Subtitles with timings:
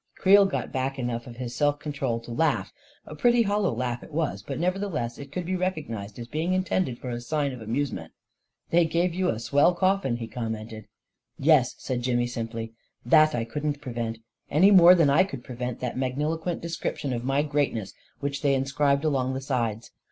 [0.17, 2.73] Creel got back enough of his self control to laugh—
[3.05, 6.97] a pretty hollow laugh it was, but nevertheless it could be recognized as being intended
[6.97, 8.11] for a sign of amusement.,"
[8.71, 10.85] They gave you a swell coffin 1" he commented.
[11.37, 12.73] 11 Yes," said Jimmy simply,"
[13.13, 14.17] that I couldn't pre vent—
[14.49, 18.55] any more than I could prevent that magnilo quent description of my greatness which they
[18.55, 19.91] in scribed along the sides.